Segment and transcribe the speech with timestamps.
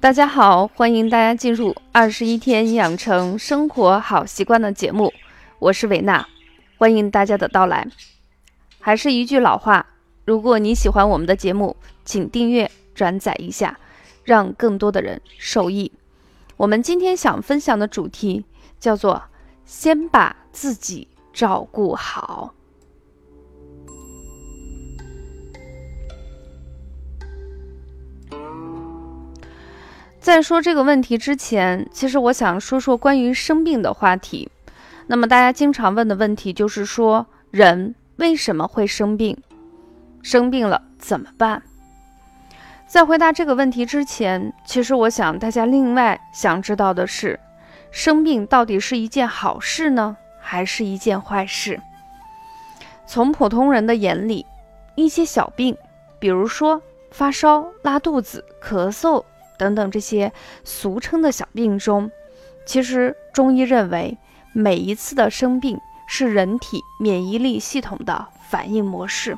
[0.00, 5.12] 大家好，欢迎大家进入二十一天养成生活好习惯的节目，
[5.58, 6.24] 我是维娜，
[6.78, 7.84] 欢迎大家的到来。
[8.78, 9.84] 还是一句老话，
[10.24, 13.76] 如果你喜欢我们的节目，请订阅、转载一下，
[14.22, 15.90] 让更多的人受益。
[16.56, 18.44] 我们今天想分享的主题
[18.78, 19.20] 叫做
[19.66, 22.54] “先把自己照顾好”。
[30.28, 34.50] 在说这个问题之前，其实我想说说关于生病的话题。
[35.06, 39.34] 那么大家经常问的问题就是说，人为什么会生病？
[40.20, 41.62] 生病了怎么办？
[42.86, 47.40] 在回答这个问题之前，其实我想大家另外想知道的是，
[47.90, 51.80] 生病到底是一件好事呢，还是一件坏事？
[53.06, 54.44] 从普通人的眼里，
[54.94, 55.74] 一些小病，
[56.18, 59.24] 比如说发烧、拉肚子、咳嗽。
[59.58, 60.32] 等等这些
[60.64, 62.10] 俗称的小病中，
[62.64, 64.16] 其实中医认为，
[64.52, 69.36] 每一次的生病是人体免疫力系统的反应模式。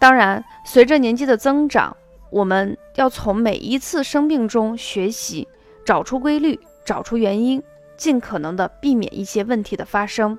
[0.00, 1.96] 当然，随着年纪的增长，
[2.30, 5.46] 我们要从每一次生病中学习，
[5.84, 7.62] 找出规律，找出原因，
[7.96, 10.38] 尽可能的避免一些问题的发生。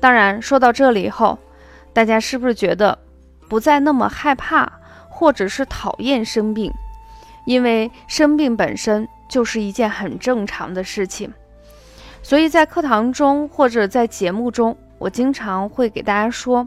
[0.00, 1.38] 当然，说到这里以后，
[1.92, 2.98] 大家是不是觉得
[3.48, 6.72] 不再那么害怕，或者是讨厌生病？
[7.44, 11.32] 因为生病本身就是一件很正常的事情，
[12.22, 16.66] 所以在课堂中或者在节目中，我经常会给大家说，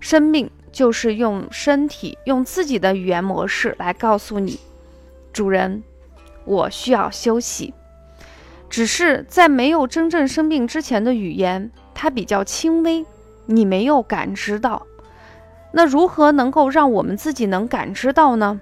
[0.00, 4.58] 生病就是用身体用自己的语言模式来告诉你，
[5.32, 5.82] 主人，
[6.44, 7.74] 我需要休息。
[8.68, 13.06] 只是在没有真正生病之前的语言，它比较轻微，
[13.46, 14.86] 你没有感知到。
[15.72, 18.60] 那如何能够让我们自己能感知到呢？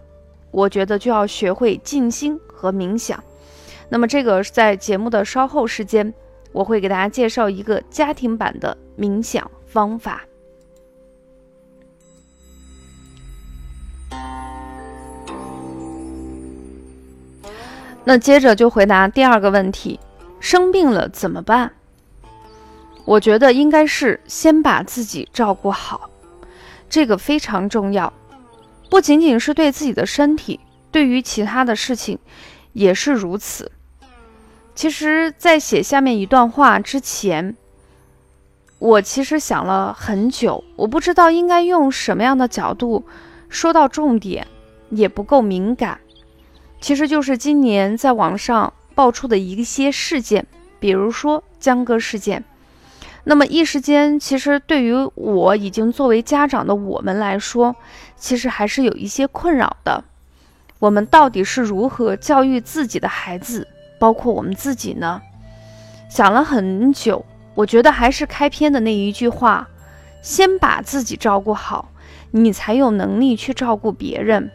[0.54, 3.22] 我觉得就要学会静心和冥想。
[3.88, 6.14] 那么这个在节目的稍后时间，
[6.52, 10.22] 我会给大家介绍一个家庭版的冥想方法。
[18.04, 19.98] 那接着就回答第二个问题：
[20.38, 21.72] 生病了怎么办？
[23.04, 26.08] 我觉得应该是先把自己照顾好，
[26.88, 28.12] 这个非常重要。
[28.94, 30.60] 不仅仅是对自己的身体，
[30.92, 32.16] 对于其他的事情
[32.74, 33.72] 也是如此。
[34.76, 37.56] 其实，在写下面一段话之前，
[38.78, 43.04] 我其实想了很久，我不知道应该用什么样的角度
[43.48, 44.46] 说到重点，
[44.90, 45.98] 也不够敏感。
[46.80, 50.46] 其实就是今年在网上爆出的一些事件，
[50.78, 52.44] 比如说江歌事件。
[53.26, 57.74] 那么一时间，其实对于我已经作为家长的我们来说，
[58.16, 60.04] 其实还是有一些困扰的。
[60.78, 63.66] 我们到底是如何教育自己的孩子，
[63.98, 65.22] 包括我们自己呢？
[66.10, 67.24] 想了很久，
[67.54, 69.66] 我觉得还是开篇的那一句话：
[70.20, 71.88] 先把自己照顾好，
[72.30, 74.50] 你才有能力去照顾别人。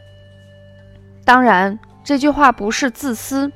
[1.25, 3.51] 当然，这句话不是自私，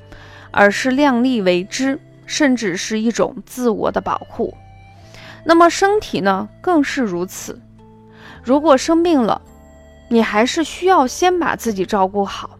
[0.50, 4.52] 而是量力为之，甚至是一种自我的保护。
[5.44, 7.60] 那么身体呢，更是如此。
[8.42, 9.42] 如果生病了，
[10.08, 12.58] 你还是需要先把自己照顾好。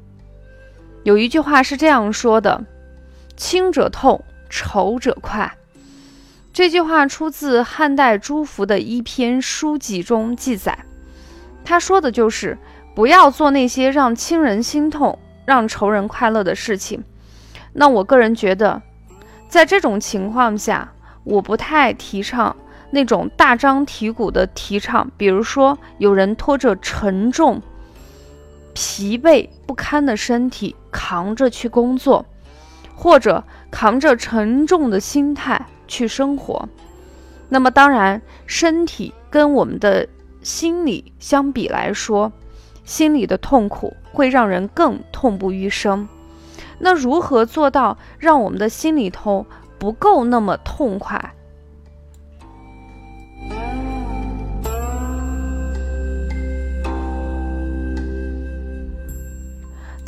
[1.03, 2.65] 有一句话是这样说的
[3.37, 5.53] ：“轻者痛，愁者快。”
[6.53, 10.79] 这句话出自汉代朱福的一篇书籍中记载。
[11.65, 12.57] 他说的就是
[12.95, 17.03] 不要做那些让亲人心痛、让仇人快乐的事情。
[17.73, 18.81] 那我个人觉得，
[19.49, 20.93] 在这种情况下，
[21.25, 22.55] 我不太提倡。
[22.95, 27.61] 那种大张旗鼓的提倡，比如说有人拖着沉重、
[28.73, 32.25] 疲惫不堪的身体扛着去工作，
[32.95, 36.69] 或者扛着沉重的心态去生活。
[37.49, 40.09] 那么，当然，身体跟我们的
[40.41, 42.33] 心理相比来说，
[42.85, 46.09] 心里的痛苦会让人更痛不欲生。
[46.79, 49.47] 那如何做到让我们的心里头
[49.79, 51.35] 不够那么痛快？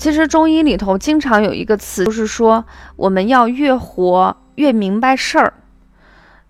[0.06, 2.64] 其实中医里头经常有一个词，就是说
[2.94, 5.54] 我们要越活越明白事儿。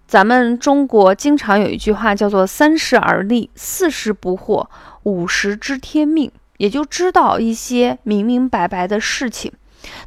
[0.06, 4.66] 咱们中国经常有一句话叫做“三十而立，四十不惑，
[5.04, 9.50] 五十知天命”，也就知道一些明明白白的事情。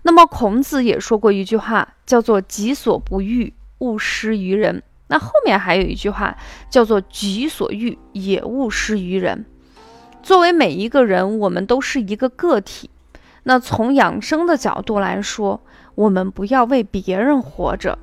[0.04, 4.84] 那么孔子也说过一句话，叫做“己所不欲，勿施于人”。
[5.10, 6.38] 那后面还有一句话
[6.70, 9.44] 叫做“己所欲，也勿施于人”。
[10.22, 12.92] 作为每一个人，我们都是一个个体。
[13.50, 15.60] 那从养生的角度来说，
[15.96, 17.98] 我们不要为别人活着，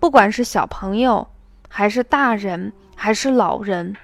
[0.00, 1.28] 不管是小朋友，
[1.68, 3.94] 还是大人，还是老人，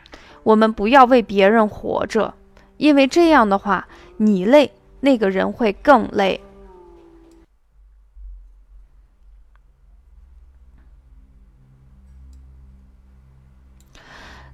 [0.44, 2.35] 我们不要为别人活着，
[2.76, 3.88] 因为这样的话，
[4.19, 4.70] 你累，
[5.00, 6.41] 那个人会更累。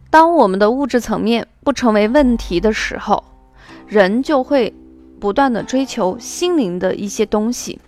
[0.08, 3.22] 当我们的物质层面不成为问题的时候，
[3.87, 4.72] 人就会
[5.20, 7.78] 不断的追求心灵的一些东西。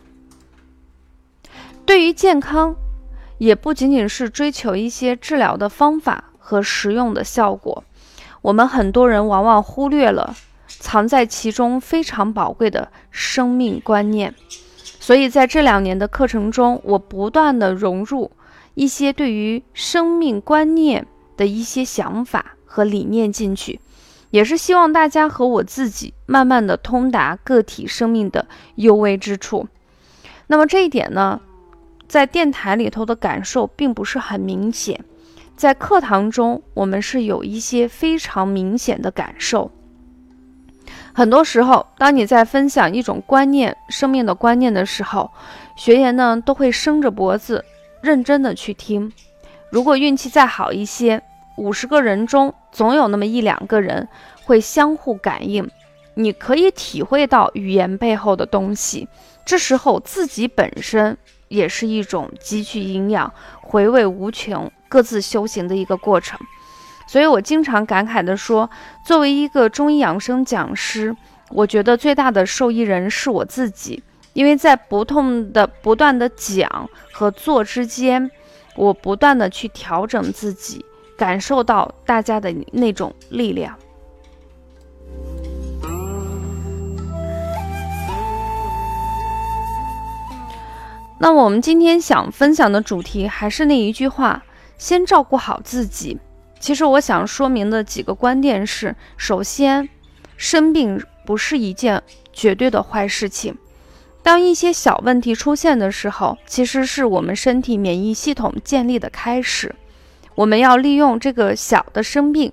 [1.86, 2.76] 对于健康，
[3.38, 7.82] 也不仅仅是追求一些治疗的方法和实用的效果。
[8.42, 10.36] 我们很多人往往忽略了
[10.68, 14.34] 藏在其中非常宝贵的生命观念。
[15.00, 18.30] 所以在这两年的课程中，我不断的融入
[18.74, 21.06] 一些对于生命观念。
[21.34, 23.80] 的一些想法和理念进去，
[24.32, 29.68] 也是希望大家和我自己慢慢的通达个体生命的幽微之处。
[30.46, 31.38] 那么这一点呢，
[32.08, 35.04] 在电台里头的感受并不是很明显，
[35.54, 39.70] 在课堂中我们是有一些非常明显的感受。
[41.12, 45.30] 很多时候，当你在分享一种观念、生命的观念的时候，
[45.76, 47.62] 学员呢都会伸着脖子，
[48.00, 49.12] 认真的去听。
[49.70, 51.22] 如果运气再好一些，
[51.56, 54.08] 五十个人中总有那么一两个人
[54.44, 55.68] 会相互感应，
[56.14, 59.08] 你可以体会到语言背后的东西。
[59.44, 61.16] 这时候自己本身
[61.48, 66.38] 也是一种汲取营养、回味无穷、各自修行的一个过程。
[67.06, 68.68] 所以我经常感慨地说，
[69.04, 71.14] 作为一个中医养生讲师，
[71.50, 74.02] 我觉得最大的受益人是我自己，
[74.32, 78.30] 因为在不痛的不断的讲和做之间。
[78.74, 80.82] 我不断的去调整自己，
[81.22, 83.78] 感受到大家的那种力量。
[91.20, 94.42] 那我们今天想分享的主题还是那一句话：
[94.76, 96.18] 先照顾好自己。
[96.58, 99.88] 其实我想说明的几个观点是：首先，
[100.36, 102.02] 生病不是一件
[102.32, 103.56] 绝对的坏事情。
[104.24, 109.72] 当一些小问题出现的时候，其实是我们身体免疫系统建立的开始。
[110.34, 112.52] 我们要利用这个小的生病，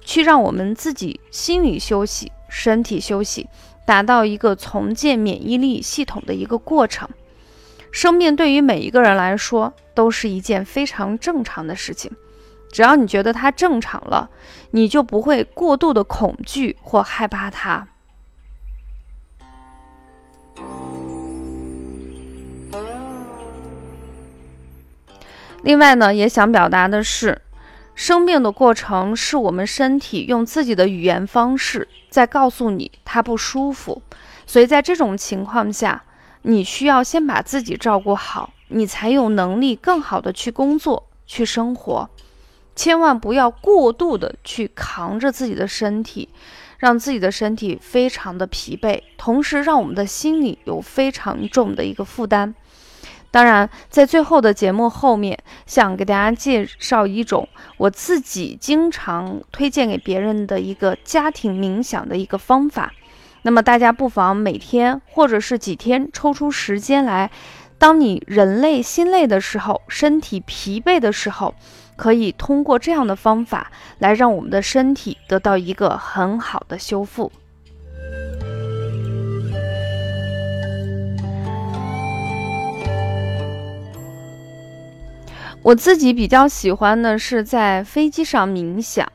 [0.00, 3.48] 去让我们自己心理休息、身体休息，
[3.84, 7.08] 达到一个重建免疫力系统的一个过程。
[7.92, 12.10] 生病对于每一个人来说都是一件非常正常的事情。
[12.70, 14.30] 只要你觉得它正常了，
[14.70, 17.88] 你就不会过度的恐惧或害怕它。
[25.62, 27.42] 另外呢，也想表达的是，
[27.94, 34.02] 生病的过程是我们身体用自己的语言方式在告诉你它不舒服，
[34.46, 36.02] 所以在这种情况下，
[36.42, 42.08] 你需要先把自己照顾好，你才有能力更好的去工作、去生活。
[42.74, 46.30] 千万不要过度的去扛着自己的身体，
[46.78, 52.54] 让自己的身体非常的疲惫，同时让我们的心里有非常重的一个负担。
[53.32, 62.92] 当然，在最后的节目后面，想给大家介绍一种我自己经常推荐给别人的一个家庭冥想的一个方法。
[63.42, 67.30] 那么大家不妨每天或者是几天抽出时间来，
[67.78, 71.54] 当你人累、心累的时候，身体疲惫的时候，
[71.96, 77.30] 可以通过这样的方法来让我们的身体得到一个很好的修复。
[85.62, 89.06] 我自己比较喜欢的是在飞机上冥想，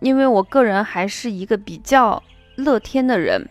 [0.00, 2.22] 因为我个人还是一个比较
[2.56, 3.48] 乐天的人。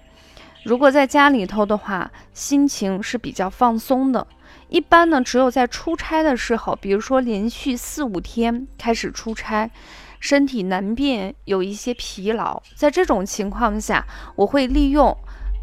[0.63, 4.27] 如果在家里头的话，心情是比较放松的。
[4.69, 9.71] 一般呢，只有在出差的时候，比如说连续四五天开始出差，
[10.19, 12.61] 身体难免有一些疲劳。
[12.75, 14.05] 在这种情况下，
[14.35, 15.17] 我会利用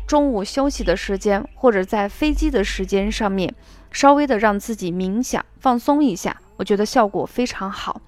[0.09, 3.55] 中午休息的时间，或者在飞机的时间上面，
[3.93, 6.37] 稍微的让自己冥想放松一下。
[6.61, 8.03] 我觉得效果非常好。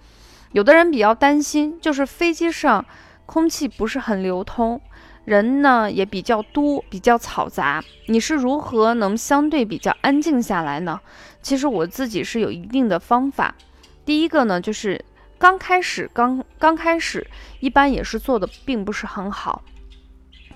[0.52, 2.85] 有的人比较担心，就是飞机上
[3.25, 4.78] 空气不是很流通，
[5.25, 7.82] 人呢也比较多，比较嘈杂。
[8.09, 11.00] 你是如何能相对比较安静下来呢？
[11.40, 13.54] 其实我自己是有一定的方法。
[14.04, 15.02] 第一个呢，就是
[15.38, 17.26] 刚开始，刚刚开始，
[17.61, 19.62] 一般也是做的并不是很好。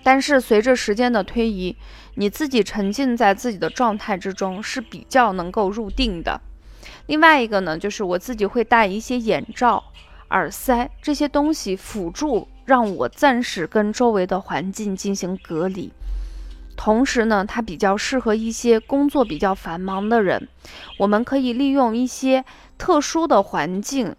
[0.02, 1.74] 但是随着时间的推移，
[2.16, 6.38] 你自己沉浸在自己的状态之中，是比较能够入定的。
[7.06, 9.82] 另外一个呢，就是我自己会戴一些眼罩、
[10.30, 15.92] 耳塞这些东西辅助，让我暂时跟周围的环境进行隔离。
[16.76, 20.46] 同时呢，它比较适合一些工作比较繁忙的人。
[20.98, 22.44] 我们可以利用一些
[22.76, 24.14] 特殊的环境，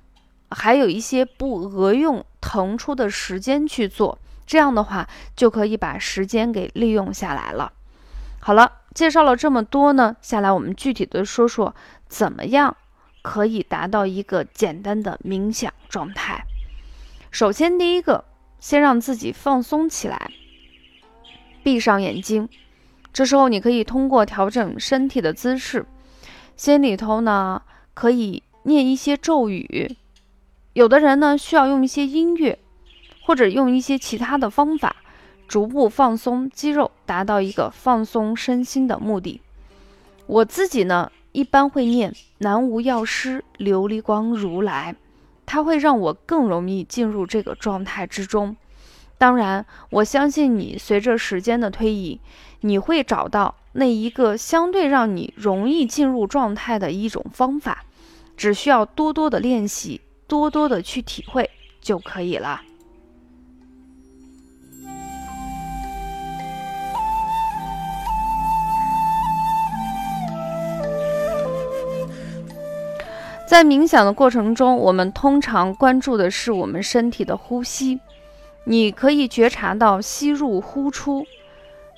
[0.50, 7.72] 还有一些不额用腾出的时间去做，这样的话就可以把时间给利用下来了。
[8.40, 11.75] 好了，介绍了这么多呢，下来我们具体的说说
[12.08, 12.75] 怎么样
[13.22, 16.44] 可以达到一个简单的冥想状态。
[17.30, 18.25] 首先，第一个，
[18.60, 20.32] 先让自己放松起来。
[21.62, 22.50] 闭上眼睛，
[23.13, 25.86] 这时候你可以通过调整身体的姿势，
[26.56, 27.62] 心里头呢
[27.94, 29.96] 可以念一些咒语。
[30.74, 32.58] 有的人呢需要用一些音乐，
[33.22, 34.96] 或者用一些其他的方法，
[35.48, 39.42] 逐步放松肌肉，达到一个放松身心的目的。
[40.25, 44.96] 我自己呢一般会念南无药师琉璃光如来，
[45.46, 48.56] 它会让我更容易进入这个状态之中。
[49.18, 50.77] 当然，我相信你。
[50.77, 52.20] 随着时间的推移，
[52.62, 57.84] 你会找到那一个相对让你容易进入状态的一种方法，
[58.36, 61.50] 只需要多多的练习，多多的去体会
[61.82, 62.62] 就可以了。
[73.48, 77.98] 在冥想的过程中，我们通常关注的是我们身体的呼吸。
[78.66, 81.25] 你可以觉察到吸入呼出，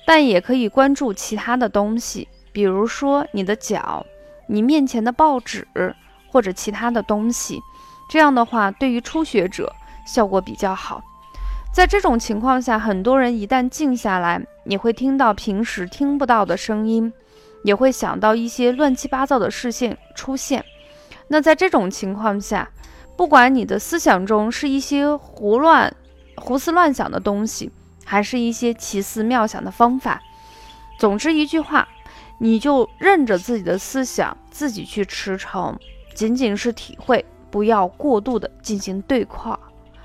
[0.06, 4.06] 但也可以关注其他的东西，比如说你的脚、
[4.46, 5.66] 你面前的报纸
[6.30, 7.60] 或者其他的东西。
[8.08, 9.74] 这样的话，对于初学者
[10.06, 11.02] 效果比较好。
[11.74, 17.12] 在这种情况下，很多人一旦静下来，你会听到平时听不到的声音，
[17.64, 20.64] 也会想到一些乱七八糟的视线出现。
[21.32, 22.68] 那在这种情况下，
[23.16, 25.94] 不管你的思想中是一些胡乱。
[26.36, 27.70] 胡思乱想的东西，
[28.04, 30.20] 还是一些奇思妙想的方法。
[30.98, 31.86] 总之一句话，
[32.38, 35.76] 你就任着自己的思想自己去驰骋，
[36.14, 39.56] 仅仅是体会，不要过度的进行对抗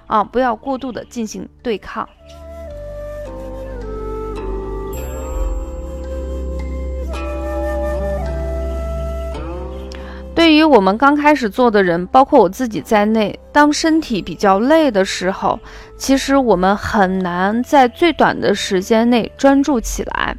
[0.05, 0.23] 啊！
[0.23, 2.07] 不要过度的进行对抗。
[10.65, 15.59] 我们刚开始做的人，包括我自己在内，当身体比较累的时候，
[15.97, 20.35] 其实我们很难在最短的时间内专注起来。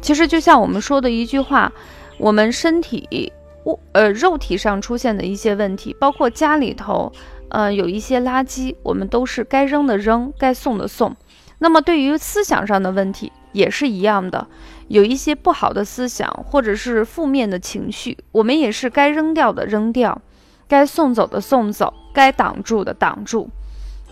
[0.00, 1.72] 其实就像我们说的一句话，
[2.18, 3.32] 我们身体
[3.64, 7.12] 物呃肉体上出现的一些问题，包括家里头
[7.50, 11.14] 呃有一些垃圾，我们都是该扔的扔，该送的送。
[11.58, 14.46] 那么对于思想上的问题也是一样的。
[14.86, 20.22] 有一些不好的思想，或者是负面的情绪，我们也是该扔掉的扔掉，
[20.66, 23.50] 该送走的送走，该挡住的挡住。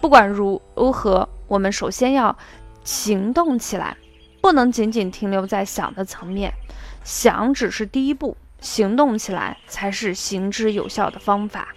[0.00, 2.36] 不管如如何，我们首先要
[2.84, 3.96] 行动起来，
[4.42, 6.52] 不能仅仅停留在想的层面，
[7.04, 11.68] 想只是第一步，行动起来才是行之有效的方法。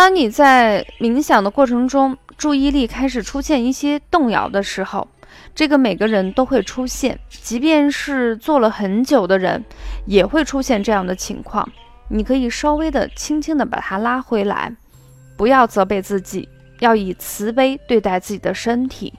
[0.00, 5.06] 当你在冥想的过程中，注意力开始出现一些动摇的时候，
[5.54, 9.62] 这个每个人都会出现，即便是做了很久的人，
[10.06, 11.70] 也会出现这样的情况。
[12.08, 14.74] 你可以稍微的、轻轻的把它拉回来，
[15.36, 19.12] 不要责备自己，要以慈悲对待自己的身体。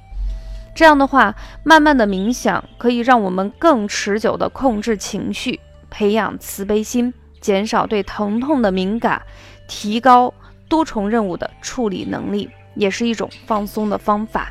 [0.74, 5.60] 这样的话，慢慢的冥想可以让我们更持久的控制情绪，
[5.92, 9.22] 培养慈悲心，减少对疼痛的敏感，
[9.68, 10.34] 提高。
[10.72, 14.50] 多重任务的处理能力也是一种放松的方法。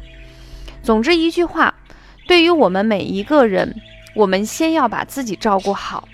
[0.83, 1.75] 总之一句话，
[2.29, 3.75] 对于我们每一个人，
[4.15, 6.07] 我们先要把自己照顾好。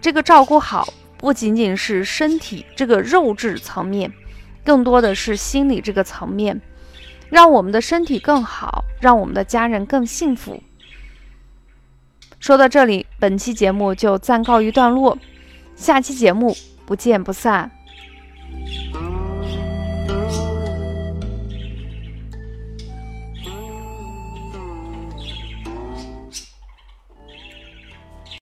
[0.00, 4.10] 这个照顾好不仅仅是身体这个肉质层面，
[4.64, 6.58] 更多的是心理这个层面，
[7.28, 10.62] 让我们的身体更好，让我们的家人更幸福。
[12.40, 15.18] 说到这里，本期节目就暂告一段落，
[15.76, 16.56] 下期节目
[16.86, 17.70] 不见不散。